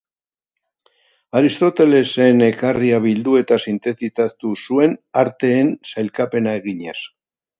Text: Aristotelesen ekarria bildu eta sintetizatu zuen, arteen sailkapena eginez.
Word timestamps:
Aristotelesen 1.39 2.39
ekarria 2.45 3.01
bildu 3.03 3.37
eta 3.41 3.59
sintetizatu 3.67 4.53
zuen, 4.63 4.97
arteen 5.25 5.69
sailkapena 5.91 6.57
eginez. 6.63 6.99